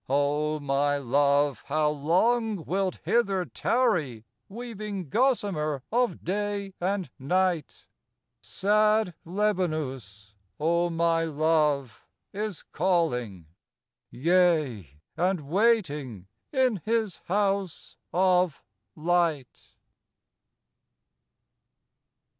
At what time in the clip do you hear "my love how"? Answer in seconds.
0.59-1.89